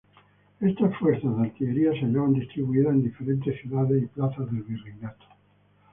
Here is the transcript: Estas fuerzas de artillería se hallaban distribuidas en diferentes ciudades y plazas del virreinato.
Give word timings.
Estas 0.61 0.97
fuerzas 0.97 1.37
de 1.37 1.43
artillería 1.43 1.91
se 1.91 2.07
hallaban 2.07 2.33
distribuidas 2.33 2.93
en 2.95 3.03
diferentes 3.03 3.61
ciudades 3.61 4.01
y 4.01 4.07
plazas 4.07 4.51
del 4.51 4.63
virreinato. 4.63 5.25